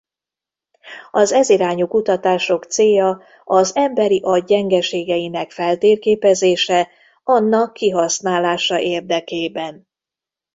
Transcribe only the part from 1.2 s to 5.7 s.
ez irányú kutatások célja az emberi agy gyengeségeinek